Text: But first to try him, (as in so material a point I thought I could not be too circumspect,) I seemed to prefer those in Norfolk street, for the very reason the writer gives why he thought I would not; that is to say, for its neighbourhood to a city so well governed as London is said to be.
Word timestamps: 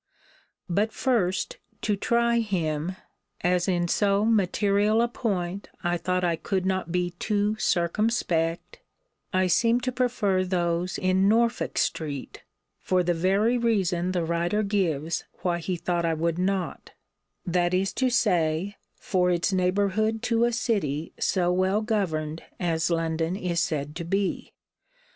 But 0.67 0.91
first 0.91 1.57
to 1.83 1.95
try 1.95 2.39
him, 2.39 2.95
(as 3.41 3.67
in 3.67 3.87
so 3.87 4.25
material 4.25 4.99
a 4.99 5.07
point 5.07 5.69
I 5.83 5.95
thought 5.97 6.23
I 6.23 6.37
could 6.37 6.65
not 6.65 6.91
be 6.91 7.11
too 7.19 7.55
circumspect,) 7.59 8.79
I 9.31 9.45
seemed 9.45 9.83
to 9.83 9.91
prefer 9.91 10.43
those 10.43 10.97
in 10.97 11.29
Norfolk 11.29 11.77
street, 11.77 12.41
for 12.79 13.03
the 13.03 13.13
very 13.13 13.59
reason 13.59 14.11
the 14.11 14.25
writer 14.25 14.63
gives 14.63 15.25
why 15.43 15.59
he 15.59 15.75
thought 15.75 16.03
I 16.03 16.15
would 16.15 16.39
not; 16.39 16.93
that 17.45 17.71
is 17.71 17.93
to 18.01 18.09
say, 18.09 18.77
for 18.95 19.29
its 19.29 19.53
neighbourhood 19.53 20.23
to 20.23 20.45
a 20.45 20.51
city 20.51 21.13
so 21.19 21.51
well 21.51 21.83
governed 21.83 22.41
as 22.59 22.89
London 22.89 23.35
is 23.35 23.59
said 23.59 23.95
to 23.97 24.03
be. 24.03 24.53